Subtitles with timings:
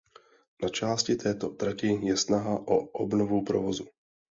[0.63, 3.85] Na části této trati je snaha o obnovu provozu.